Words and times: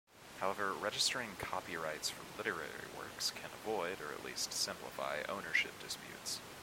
However, 0.39 0.73
registering 0.73 1.35
copyrights 1.37 2.09
for 2.09 2.23
literary 2.35 2.87
works 2.97 3.29
can 3.29 3.51
avoid, 3.53 4.01
or 4.01 4.11
at 4.11 4.25
least 4.25 4.51
simplify, 4.51 5.21
ownership 5.29 5.79
disputes. 5.79 6.39